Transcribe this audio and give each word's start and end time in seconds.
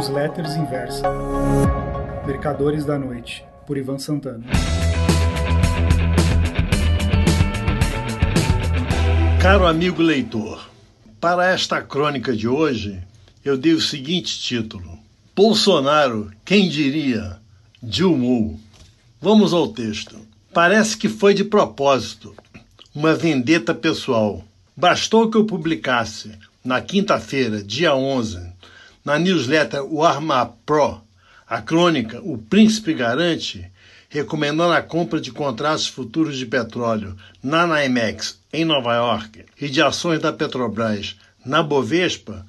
Newsletters 0.00 0.56
Inversa. 0.56 1.06
Mercadores 2.26 2.86
da 2.86 2.98
Noite, 2.98 3.44
por 3.66 3.76
Ivan 3.76 3.98
Santana. 3.98 4.46
Caro 9.42 9.66
amigo 9.66 10.00
leitor, 10.00 10.70
para 11.20 11.50
esta 11.50 11.82
crônica 11.82 12.34
de 12.34 12.48
hoje, 12.48 12.98
eu 13.44 13.58
dei 13.58 13.74
o 13.74 13.80
seguinte 13.80 14.40
título: 14.40 14.98
Bolsonaro, 15.36 16.30
quem 16.46 16.70
diria? 16.70 17.36
Dilma. 17.82 18.58
Vamos 19.20 19.52
ao 19.52 19.68
texto. 19.68 20.16
Parece 20.50 20.96
que 20.96 21.10
foi 21.10 21.34
de 21.34 21.44
propósito, 21.44 22.34
uma 22.94 23.14
vendeta 23.14 23.74
pessoal. 23.74 24.42
Bastou 24.74 25.30
que 25.30 25.36
eu 25.36 25.44
publicasse, 25.44 26.32
na 26.64 26.80
quinta-feira, 26.80 27.62
dia 27.62 27.94
11, 27.94 28.49
na 29.04 29.18
newsletter 29.18 29.82
O 29.84 30.04
Arma 30.04 30.46
Pro, 30.66 31.00
a 31.46 31.60
crônica 31.60 32.20
O 32.22 32.38
Príncipe 32.38 32.94
Garante, 32.94 33.70
recomendando 34.08 34.72
a 34.72 34.82
compra 34.82 35.20
de 35.20 35.30
contratos 35.30 35.86
futuros 35.86 36.36
de 36.36 36.44
petróleo 36.44 37.16
na 37.42 37.66
NYMEX, 37.66 38.40
em 38.52 38.64
Nova 38.64 38.94
York, 38.94 39.44
e 39.60 39.68
de 39.68 39.80
ações 39.80 40.20
da 40.20 40.32
Petrobras 40.32 41.16
na 41.44 41.62
Bovespa, 41.62 42.44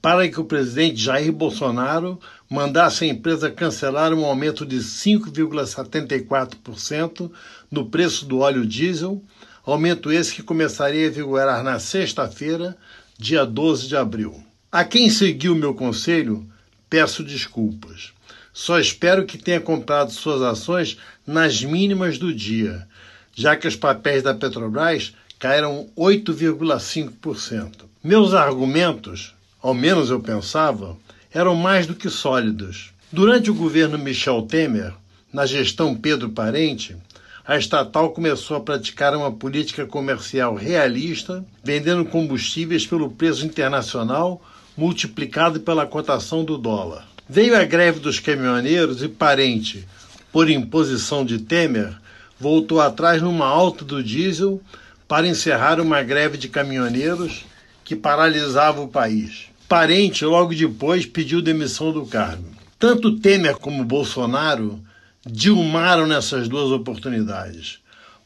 para 0.00 0.28
que 0.28 0.38
o 0.38 0.44
presidente 0.44 1.00
Jair 1.00 1.32
Bolsonaro 1.32 2.20
mandasse 2.48 3.04
a 3.04 3.08
empresa 3.08 3.50
cancelar 3.50 4.14
um 4.14 4.24
aumento 4.24 4.64
de 4.64 4.76
5,74% 4.76 7.28
no 7.70 7.86
preço 7.86 8.24
do 8.24 8.38
óleo 8.38 8.64
diesel, 8.64 9.20
aumento 9.64 10.12
esse 10.12 10.32
que 10.34 10.42
começaria 10.42 11.08
a 11.08 11.10
vigorar 11.10 11.64
na 11.64 11.80
sexta-feira, 11.80 12.76
dia 13.18 13.44
12 13.44 13.88
de 13.88 13.96
abril. 13.96 14.45
A 14.70 14.84
quem 14.84 15.08
seguiu 15.08 15.54
meu 15.54 15.74
conselho, 15.74 16.46
peço 16.90 17.22
desculpas. 17.22 18.12
Só 18.52 18.78
espero 18.78 19.24
que 19.24 19.38
tenha 19.38 19.60
comprado 19.60 20.10
suas 20.12 20.42
ações 20.42 20.98
nas 21.26 21.62
mínimas 21.62 22.18
do 22.18 22.34
dia, 22.34 22.86
já 23.34 23.56
que 23.56 23.68
os 23.68 23.76
papéis 23.76 24.22
da 24.22 24.34
Petrobras 24.34 25.14
caíram 25.38 25.88
8,5%. 25.96 27.84
Meus 28.02 28.34
argumentos 28.34 29.34
ao 29.66 29.74
menos 29.74 30.10
eu 30.10 30.20
pensava, 30.20 30.96
eram 31.32 31.56
mais 31.56 31.88
do 31.88 31.94
que 31.96 32.08
sólidos. 32.08 32.92
Durante 33.10 33.50
o 33.50 33.54
governo 33.54 33.98
Michel 33.98 34.42
Temer, 34.42 34.94
na 35.32 35.44
gestão 35.44 35.92
Pedro 35.92 36.30
Parente, 36.30 36.96
a 37.44 37.56
estatal 37.56 38.10
começou 38.10 38.56
a 38.56 38.60
praticar 38.60 39.16
uma 39.16 39.32
política 39.32 39.84
comercial 39.84 40.54
realista, 40.54 41.44
vendendo 41.64 42.04
combustíveis 42.04 42.86
pelo 42.86 43.10
preço 43.10 43.44
internacional 43.44 44.40
multiplicado 44.76 45.60
pela 45.60 45.86
cotação 45.86 46.44
do 46.44 46.58
dólar. 46.58 47.06
Veio 47.28 47.56
a 47.56 47.64
greve 47.64 47.98
dos 47.98 48.20
caminhoneiros 48.20 49.02
e 49.02 49.08
Parente, 49.08 49.86
por 50.30 50.50
imposição 50.50 51.24
de 51.24 51.38
Temer, 51.38 51.96
voltou 52.38 52.80
atrás 52.80 53.22
numa 53.22 53.46
alta 53.46 53.84
do 53.84 54.02
diesel 54.02 54.60
para 55.08 55.26
encerrar 55.26 55.80
uma 55.80 56.02
greve 56.02 56.36
de 56.36 56.48
caminhoneiros 56.48 57.44
que 57.84 57.96
paralisava 57.96 58.80
o 58.80 58.88
país. 58.88 59.46
Parente, 59.68 60.24
logo 60.24 60.54
depois, 60.54 61.06
pediu 61.06 61.40
demissão 61.40 61.92
do 61.92 62.04
cargo. 62.04 62.44
Tanto 62.78 63.18
Temer 63.18 63.56
como 63.56 63.84
Bolsonaro 63.84 64.80
dilmaram 65.24 66.06
nessas 66.06 66.48
duas 66.48 66.70
oportunidades. 66.70 67.78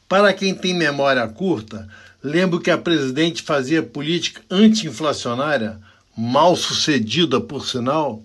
Para 0.07 0.33
quem 0.33 0.53
tem 0.53 0.73
memória 0.73 1.25
curta, 1.27 1.87
lembro 2.21 2.59
que 2.59 2.69
a 2.69 2.77
presidente 2.77 3.41
fazia 3.41 3.81
política 3.81 4.41
anti-inflacionária, 4.51 5.79
mal 6.21 6.55
sucedida 6.55 7.41
por 7.41 7.65
sinal, 7.65 8.23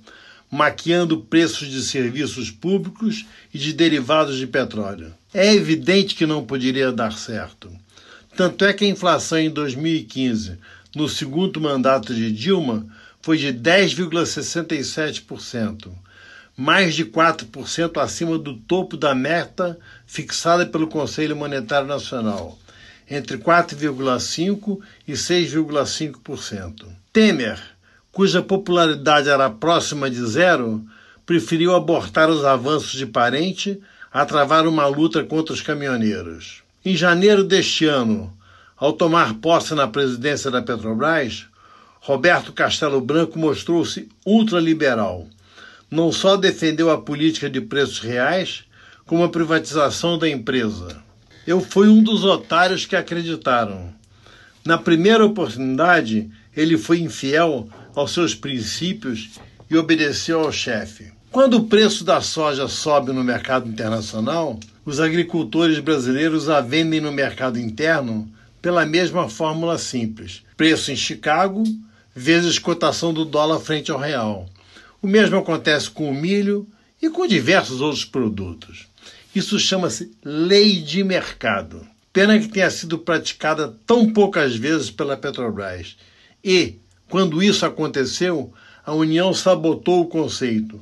maquiando 0.50 1.22
preços 1.22 1.70
de 1.70 1.80
serviços 1.80 2.50
públicos 2.50 3.24
e 3.54 3.58
de 3.58 3.72
derivados 3.72 4.36
de 4.36 4.46
petróleo. 4.46 5.14
É 5.32 5.54
evidente 5.54 6.14
que 6.14 6.26
não 6.26 6.44
poderia 6.44 6.92
dar 6.92 7.14
certo. 7.14 7.70
Tanto 8.36 8.66
é 8.66 8.74
que 8.74 8.84
a 8.84 8.88
inflação 8.88 9.38
em 9.38 9.48
2015, 9.48 10.58
no 10.94 11.08
segundo 11.08 11.58
mandato 11.58 12.14
de 12.14 12.30
Dilma, 12.30 12.86
foi 13.22 13.38
de 13.38 13.48
10,67%, 13.48 15.88
mais 16.54 16.94
de 16.94 17.06
4% 17.06 17.98
acima 17.98 18.36
do 18.36 18.58
topo 18.58 18.98
da 18.98 19.14
meta 19.14 19.78
fixada 20.06 20.66
pelo 20.66 20.86
Conselho 20.86 21.34
Monetário 21.34 21.88
Nacional, 21.88 22.58
entre 23.08 23.38
4,5% 23.38 24.80
e 25.08 25.14
6,5%. 25.14 26.84
Temer, 27.10 27.58
cuja 28.16 28.40
popularidade 28.40 29.28
era 29.28 29.50
próxima 29.50 30.08
de 30.08 30.24
zero, 30.24 30.82
preferiu 31.26 31.74
abortar 31.74 32.30
os 32.30 32.46
avanços 32.46 32.92
de 32.92 33.04
parente 33.04 33.78
a 34.10 34.24
travar 34.24 34.66
uma 34.66 34.86
luta 34.86 35.22
contra 35.22 35.52
os 35.52 35.60
caminhoneiros. 35.60 36.62
Em 36.82 36.96
janeiro 36.96 37.44
deste 37.44 37.84
ano, 37.84 38.32
ao 38.74 38.94
tomar 38.94 39.34
posse 39.34 39.74
na 39.74 39.86
presidência 39.86 40.50
da 40.50 40.62
Petrobras, 40.62 41.44
Roberto 42.00 42.54
Castelo 42.54 43.02
Branco 43.02 43.38
mostrou-se 43.38 44.08
ultraliberal. 44.24 45.26
Não 45.90 46.10
só 46.10 46.38
defendeu 46.38 46.90
a 46.90 46.98
política 46.98 47.50
de 47.50 47.60
preços 47.60 47.98
reais, 47.98 48.64
como 49.04 49.24
a 49.24 49.28
privatização 49.28 50.16
da 50.16 50.26
empresa. 50.26 51.02
Eu 51.46 51.60
fui 51.60 51.90
um 51.90 52.02
dos 52.02 52.24
otários 52.24 52.86
que 52.86 52.96
acreditaram. 52.96 53.92
Na 54.64 54.78
primeira 54.78 55.22
oportunidade, 55.22 56.30
ele 56.56 56.78
foi 56.78 57.00
infiel 57.00 57.68
aos 57.96 58.12
seus 58.12 58.34
princípios 58.34 59.30
e 59.68 59.76
obedeceu 59.76 60.40
ao 60.40 60.52
chefe. 60.52 61.10
Quando 61.32 61.54
o 61.54 61.64
preço 61.64 62.04
da 62.04 62.20
soja 62.20 62.68
sobe 62.68 63.12
no 63.12 63.24
mercado 63.24 63.68
internacional, 63.68 64.60
os 64.84 65.00
agricultores 65.00 65.80
brasileiros 65.80 66.48
a 66.48 66.60
vendem 66.60 67.00
no 67.00 67.10
mercado 67.10 67.58
interno 67.58 68.30
pela 68.62 68.86
mesma 68.86 69.28
fórmula 69.28 69.78
simples: 69.78 70.42
preço 70.56 70.92
em 70.92 70.96
Chicago 70.96 71.64
vezes 72.14 72.58
cotação 72.58 73.12
do 73.12 73.24
dólar 73.24 73.60
frente 73.60 73.90
ao 73.90 73.98
real. 73.98 74.48
O 75.02 75.06
mesmo 75.06 75.36
acontece 75.36 75.90
com 75.90 76.08
o 76.08 76.14
milho 76.14 76.66
e 77.00 77.10
com 77.10 77.26
diversos 77.26 77.82
outros 77.82 78.04
produtos. 78.04 78.86
Isso 79.34 79.58
chama-se 79.58 80.10
lei 80.24 80.80
de 80.80 81.04
mercado. 81.04 81.86
Pena 82.10 82.38
que 82.38 82.48
tenha 82.48 82.70
sido 82.70 82.98
praticada 82.98 83.76
tão 83.86 84.10
poucas 84.10 84.56
vezes 84.56 84.90
pela 84.90 85.14
Petrobras. 85.18 85.96
E, 86.42 86.78
quando 87.08 87.42
isso 87.42 87.64
aconteceu, 87.64 88.52
a 88.84 88.92
União 88.92 89.32
sabotou 89.32 90.02
o 90.02 90.06
conceito 90.06 90.80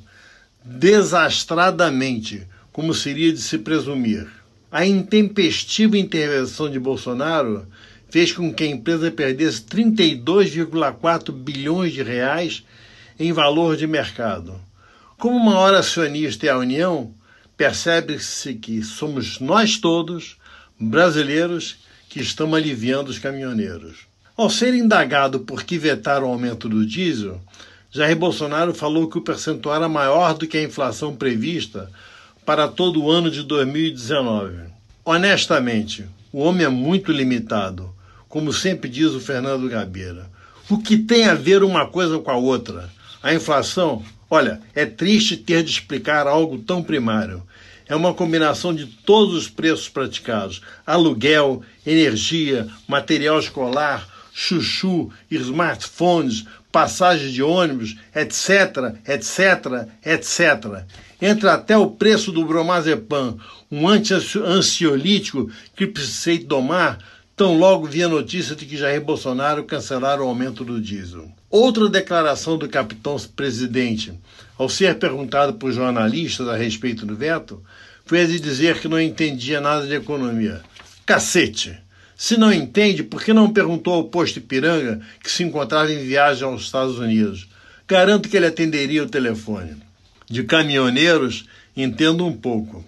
desastradamente, 0.64 2.46
como 2.72 2.94
seria 2.94 3.32
de 3.32 3.40
se 3.40 3.58
presumir. 3.58 4.26
A 4.72 4.86
intempestiva 4.86 5.98
intervenção 5.98 6.70
de 6.70 6.78
Bolsonaro 6.78 7.66
fez 8.10 8.32
com 8.32 8.52
que 8.52 8.64
a 8.64 8.66
empresa 8.66 9.10
perdesse 9.10 9.62
32,4 9.62 11.32
bilhões 11.32 11.92
de 11.92 12.02
reais 12.02 12.64
em 13.18 13.32
valor 13.32 13.76
de 13.76 13.86
mercado. 13.86 14.60
Como 15.18 15.36
uma 15.36 15.58
hora 15.58 15.78
acionista 15.78 16.46
é 16.46 16.50
a 16.50 16.58
União, 16.58 17.14
percebe-se 17.56 18.54
que 18.54 18.82
somos 18.82 19.38
nós 19.38 19.78
todos, 19.78 20.36
brasileiros, 20.78 21.76
que 22.08 22.20
estamos 22.20 22.56
aliviando 22.56 23.10
os 23.10 23.18
caminhoneiros. 23.18 24.06
Ao 24.36 24.50
ser 24.50 24.74
indagado 24.74 25.40
por 25.40 25.62
que 25.62 25.78
vetar 25.78 26.22
o 26.22 26.26
aumento 26.26 26.68
do 26.68 26.84
diesel, 26.84 27.40
Jair 27.90 28.16
Bolsonaro 28.16 28.74
falou 28.74 29.08
que 29.08 29.18
o 29.18 29.22
percentual 29.22 29.76
era 29.76 29.88
maior 29.88 30.34
do 30.34 30.46
que 30.46 30.56
a 30.56 30.62
inflação 30.62 31.14
prevista 31.14 31.90
para 32.44 32.68
todo 32.68 33.02
o 33.02 33.10
ano 33.10 33.30
de 33.30 33.42
2019. 33.42 34.56
Honestamente, 35.04 36.04
o 36.32 36.40
homem 36.40 36.66
é 36.66 36.68
muito 36.68 37.12
limitado 37.12 37.94
como 38.34 38.52
sempre 38.52 38.90
diz 38.90 39.12
o 39.12 39.20
Fernando 39.20 39.68
Gabeira. 39.68 40.28
O 40.68 40.78
que 40.78 40.98
tem 40.98 41.26
a 41.26 41.34
ver 41.34 41.62
uma 41.62 41.86
coisa 41.86 42.18
com 42.18 42.32
a 42.32 42.36
outra? 42.36 42.90
A 43.22 43.32
inflação, 43.32 44.04
olha, 44.28 44.60
é 44.74 44.84
triste 44.84 45.36
ter 45.36 45.62
de 45.62 45.70
explicar 45.70 46.26
algo 46.26 46.58
tão 46.58 46.82
primário. 46.82 47.44
É 47.86 47.94
uma 47.94 48.12
combinação 48.12 48.74
de 48.74 48.86
todos 48.86 49.34
os 49.36 49.48
preços 49.48 49.88
praticados: 49.88 50.60
aluguel, 50.84 51.62
energia, 51.86 52.66
material 52.88 53.38
escolar, 53.38 54.04
chuchu, 54.36 55.10
smartphones, 55.30 56.44
passagem 56.72 57.30
de 57.30 57.40
ônibus, 57.40 57.96
etc, 58.12 58.96
etc, 59.06 59.88
etc. 60.04 60.84
Entra 61.22 61.54
até 61.54 61.78
o 61.78 61.92
preço 61.92 62.32
do 62.32 62.44
bromazepam, 62.44 63.38
um 63.70 63.86
anti-ansiolítico 63.86 65.48
que 65.76 65.86
precisei 65.86 66.40
tomar 66.40 66.98
Tão 67.36 67.58
logo 67.58 67.88
vi 67.88 68.00
a 68.00 68.08
notícia 68.08 68.54
de 68.54 68.64
que 68.64 68.76
Jair 68.76 69.00
Bolsonaro 69.00 69.64
cancelaram 69.64 70.24
o 70.24 70.28
aumento 70.28 70.64
do 70.64 70.80
diesel. 70.80 71.28
Outra 71.50 71.88
declaração 71.88 72.56
do 72.56 72.68
capitão 72.68 73.16
presidente, 73.34 74.12
ao 74.56 74.68
ser 74.68 75.00
perguntado 75.00 75.54
por 75.54 75.72
jornalistas 75.72 76.46
a 76.46 76.54
respeito 76.54 77.04
do 77.04 77.16
veto, 77.16 77.60
foi 78.06 78.20
a 78.20 78.26
de 78.26 78.38
dizer 78.38 78.78
que 78.78 78.86
não 78.86 79.00
entendia 79.00 79.60
nada 79.60 79.84
de 79.84 79.94
economia. 79.94 80.62
Cacete! 81.04 81.83
Se 82.16 82.36
não 82.36 82.52
entende, 82.52 83.02
por 83.02 83.22
que 83.22 83.32
não 83.32 83.52
perguntou 83.52 83.94
ao 83.94 84.04
posto 84.04 84.38
Ipiranga 84.38 85.00
que 85.22 85.30
se 85.30 85.42
encontrava 85.42 85.92
em 85.92 86.04
viagem 86.04 86.44
aos 86.44 86.62
Estados 86.62 86.98
Unidos? 86.98 87.48
Garanto 87.86 88.28
que 88.28 88.36
ele 88.36 88.46
atenderia 88.46 89.02
o 89.02 89.08
telefone. 89.08 89.76
De 90.30 90.44
caminhoneiros, 90.44 91.46
entendo 91.76 92.24
um 92.24 92.32
pouco. 92.32 92.84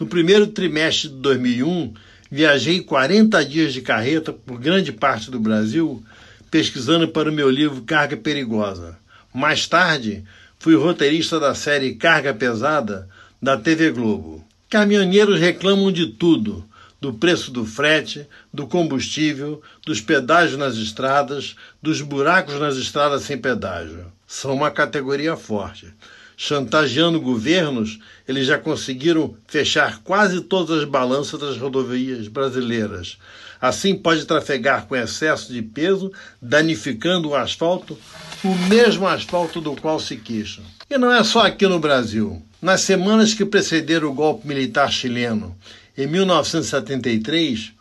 No 0.00 0.06
primeiro 0.06 0.46
trimestre 0.46 1.08
de 1.08 1.16
2001, 1.16 1.92
viajei 2.30 2.80
40 2.80 3.44
dias 3.44 3.72
de 3.72 3.82
carreta 3.82 4.32
por 4.32 4.58
grande 4.58 4.92
parte 4.92 5.30
do 5.30 5.40
Brasil, 5.40 6.02
pesquisando 6.50 7.08
para 7.08 7.30
o 7.30 7.32
meu 7.32 7.50
livro 7.50 7.82
Carga 7.82 8.16
Perigosa. 8.16 8.96
Mais 9.34 9.66
tarde, 9.66 10.24
fui 10.58 10.76
roteirista 10.76 11.38
da 11.38 11.54
série 11.54 11.94
Carga 11.94 12.32
Pesada 12.32 13.08
da 13.42 13.56
TV 13.56 13.90
Globo. 13.90 14.44
Caminhoneiros 14.70 15.38
reclamam 15.38 15.90
de 15.90 16.06
tudo: 16.06 16.64
do 17.00 17.12
preço 17.12 17.50
do 17.50 17.64
frete, 17.64 18.26
do 18.52 18.66
combustível, 18.66 19.62
dos 19.86 20.00
pedágios 20.00 20.58
nas 20.58 20.76
estradas, 20.76 21.54
dos 21.82 22.00
buracos 22.00 22.58
nas 22.58 22.76
estradas 22.76 23.22
sem 23.22 23.38
pedágio. 23.38 24.12
São 24.26 24.54
uma 24.54 24.70
categoria 24.70 25.36
forte. 25.36 25.92
Chantageando 26.36 27.20
governos, 27.20 27.98
eles 28.26 28.46
já 28.46 28.58
conseguiram 28.58 29.34
fechar 29.48 30.00
quase 30.02 30.40
todas 30.40 30.82
as 30.82 30.84
balanças 30.84 31.40
das 31.40 31.56
rodovias 31.56 32.28
brasileiras. 32.28 33.18
Assim, 33.60 33.96
pode 33.96 34.24
trafegar 34.24 34.86
com 34.86 34.94
excesso 34.94 35.52
de 35.52 35.60
peso, 35.62 36.12
danificando 36.40 37.30
o 37.30 37.34
asfalto, 37.34 37.98
o 38.44 38.54
mesmo 38.68 39.06
asfalto 39.06 39.60
do 39.60 39.74
qual 39.74 39.98
se 39.98 40.16
queixam. 40.16 40.62
E 40.88 40.96
não 40.96 41.12
é 41.12 41.24
só 41.24 41.40
aqui 41.40 41.66
no 41.66 41.80
Brasil. 41.80 42.40
Nas 42.62 42.82
semanas 42.82 43.34
que 43.34 43.44
precederam 43.44 44.08
o 44.08 44.14
golpe 44.14 44.46
militar 44.46 44.90
chileno, 44.92 45.56
em 45.98 46.06
1973, 46.06 47.72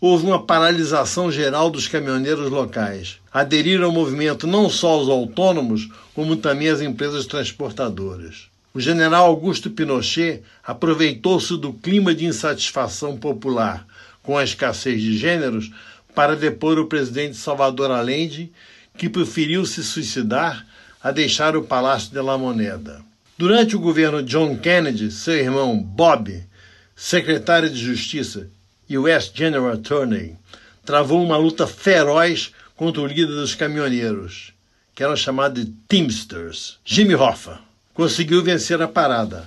houve 0.00 0.26
uma 0.26 0.40
paralisação 0.40 1.32
geral 1.32 1.68
dos 1.68 1.88
caminhoneiros 1.88 2.48
locais. 2.48 3.18
Aderiram 3.32 3.86
ao 3.86 3.92
movimento 3.92 4.46
não 4.46 4.70
só 4.70 5.02
os 5.02 5.08
autônomos, 5.08 5.88
como 6.14 6.36
também 6.36 6.68
as 6.68 6.80
empresas 6.80 7.26
transportadoras. 7.26 8.46
O 8.72 8.78
general 8.78 9.26
Augusto 9.26 9.70
Pinochet 9.70 10.42
aproveitou-se 10.62 11.56
do 11.56 11.72
clima 11.72 12.14
de 12.14 12.26
insatisfação 12.26 13.16
popular 13.16 13.84
com 14.22 14.38
a 14.38 14.44
escassez 14.44 15.02
de 15.02 15.18
gêneros 15.18 15.72
para 16.14 16.36
depor 16.36 16.78
o 16.78 16.86
presidente 16.86 17.36
Salvador 17.36 17.90
Allende, 17.90 18.52
que 18.96 19.08
preferiu 19.08 19.66
se 19.66 19.82
suicidar 19.82 20.64
a 21.02 21.10
deixar 21.10 21.56
o 21.56 21.64
Palácio 21.64 22.12
de 22.12 22.20
la 22.20 22.38
Moneda. 22.38 23.02
Durante 23.36 23.74
o 23.74 23.80
governo 23.80 24.22
John 24.22 24.56
Kennedy, 24.58 25.10
seu 25.10 25.34
irmão 25.34 25.76
Bob, 25.76 26.40
secretário 26.96 27.68
de 27.68 27.78
Justiça 27.78 28.48
e 28.88 28.96
US 28.96 29.30
General 29.34 29.72
Attorney, 29.72 30.36
travou 30.84 31.22
uma 31.22 31.36
luta 31.36 31.66
feroz 31.66 32.52
contra 32.76 33.02
o 33.02 33.06
líder 33.06 33.26
dos 33.26 33.54
caminhoneiros, 33.54 34.52
que 34.94 35.02
eram 35.02 35.16
chamados 35.16 35.64
de 35.64 35.70
Teamsters, 35.88 36.78
Jimmy 36.84 37.14
Hoffa. 37.14 37.60
Conseguiu 37.92 38.42
vencer 38.42 38.80
a 38.82 38.88
parada. 38.88 39.44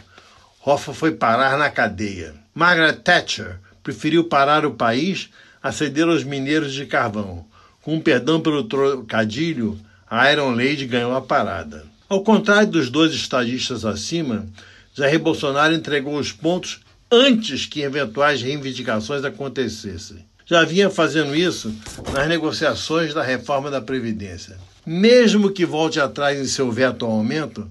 Hoffa 0.66 0.94
foi 0.94 1.12
parar 1.12 1.58
na 1.58 1.70
cadeia. 1.70 2.34
Margaret 2.54 2.98
Thatcher 2.98 3.60
preferiu 3.84 4.24
parar 4.24 4.66
o 4.66 4.72
país 4.72 5.30
a 5.62 5.72
ceder 5.72 6.08
aos 6.08 6.24
mineiros 6.24 6.74
de 6.74 6.86
carvão. 6.86 7.46
Com 7.82 8.00
perdão 8.00 8.42
pelo 8.42 8.64
trocadilho, 8.64 9.80
a 10.10 10.32
Iron 10.32 10.52
Lady 10.52 10.86
ganhou 10.86 11.16
a 11.16 11.22
parada. 11.22 11.86
Ao 12.10 12.22
contrário 12.22 12.70
dos 12.70 12.90
dois 12.90 13.14
estadistas 13.14 13.86
acima, 13.86 14.48
Jair 14.94 15.20
Bolsonaro 15.20 15.74
entregou 15.74 16.18
os 16.18 16.32
pontos 16.32 16.80
antes 17.12 17.66
que 17.66 17.82
eventuais 17.82 18.42
reivindicações 18.42 19.24
acontecessem. 19.24 20.26
Já 20.46 20.64
vinha 20.64 20.90
fazendo 20.90 21.36
isso 21.36 21.74
nas 22.14 22.28
negociações 22.28 23.14
da 23.14 23.22
reforma 23.22 23.70
da 23.70 23.82
Previdência. 23.82 24.58
Mesmo 24.86 25.52
que 25.52 25.66
volte 25.66 26.00
atrás 26.00 26.40
em 26.40 26.46
seu 26.46 26.72
veto 26.72 27.06
ao 27.06 27.12
aumento, 27.12 27.70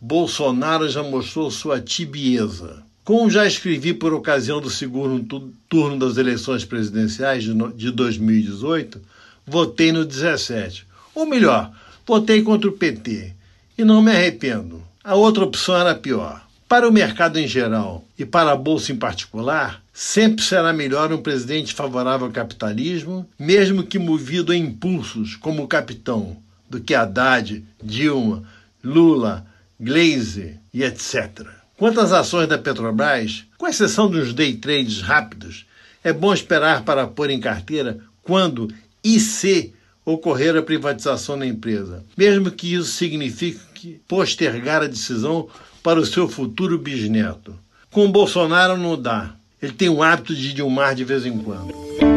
Bolsonaro 0.00 0.88
já 0.88 1.02
mostrou 1.02 1.50
sua 1.50 1.80
tibieza. 1.80 2.82
Como 3.02 3.30
já 3.30 3.46
escrevi 3.46 3.94
por 3.94 4.12
ocasião 4.12 4.60
do 4.60 4.68
segundo 4.68 5.52
turno 5.68 5.98
das 5.98 6.18
eleições 6.18 6.64
presidenciais 6.64 7.44
de 7.44 7.90
2018, 7.90 9.00
votei 9.46 9.90
no 9.90 10.04
17. 10.04 10.86
Ou 11.14 11.26
melhor, 11.26 11.72
votei 12.06 12.42
contra 12.42 12.68
o 12.68 12.72
PT. 12.72 13.32
E 13.78 13.84
não 13.84 14.02
me 14.02 14.10
arrependo. 14.10 14.82
A 15.02 15.14
outra 15.14 15.44
opção 15.44 15.74
era 15.74 15.94
pior. 15.94 16.46
Para 16.70 16.88
o 16.88 16.92
mercado 16.92 17.36
em 17.36 17.48
geral 17.48 18.04
e 18.16 18.24
para 18.24 18.52
a 18.52 18.56
bolsa 18.56 18.92
em 18.92 18.96
particular, 18.96 19.82
sempre 19.92 20.44
será 20.44 20.72
melhor 20.72 21.12
um 21.12 21.20
presidente 21.20 21.74
favorável 21.74 22.28
ao 22.28 22.32
capitalismo, 22.32 23.28
mesmo 23.36 23.82
que 23.82 23.98
movido 23.98 24.52
a 24.52 24.56
impulsos 24.56 25.34
como 25.34 25.64
o 25.64 25.66
capitão, 25.66 26.36
do 26.70 26.78
que 26.78 26.94
Haddad, 26.94 27.64
Dilma, 27.82 28.44
Lula, 28.84 29.44
Glaze 29.80 30.60
e 30.72 30.84
etc. 30.84 31.44
Quanto 31.76 31.98
às 31.98 32.12
ações 32.12 32.46
da 32.46 32.56
Petrobras, 32.56 33.46
com 33.58 33.66
exceção 33.66 34.08
dos 34.08 34.32
day 34.32 34.54
trades 34.54 35.00
rápidos, 35.00 35.66
é 36.04 36.12
bom 36.12 36.32
esperar 36.32 36.84
para 36.84 37.04
pôr 37.04 37.30
em 37.30 37.40
carteira 37.40 37.98
quando 38.22 38.72
e 39.02 39.18
se 39.18 39.74
ocorrer 40.04 40.56
a 40.56 40.62
privatização 40.62 41.36
da 41.36 41.44
empresa, 41.44 42.04
mesmo 42.16 42.48
que 42.48 42.74
isso 42.74 42.92
signifique 42.92 43.58
postergar 44.06 44.82
a 44.82 44.86
decisão 44.86 45.48
para 45.82 46.00
o 46.00 46.06
seu 46.06 46.28
futuro 46.28 46.78
bisneto. 46.78 47.54
Com 47.90 48.10
Bolsonaro 48.10 48.76
não 48.76 49.00
dá. 49.00 49.34
Ele 49.60 49.72
tem 49.72 49.88
o 49.88 50.02
hábito 50.02 50.34
de 50.34 50.50
ir 50.50 50.52
de 50.54 50.62
um 50.62 50.70
mar 50.70 50.94
de 50.94 51.04
vez 51.04 51.26
em 51.26 51.38
quando. 51.38 52.09